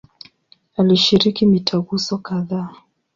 [0.77, 2.69] Alishiriki mitaguso kadhaa.